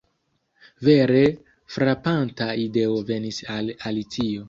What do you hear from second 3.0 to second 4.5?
venis al Alicio.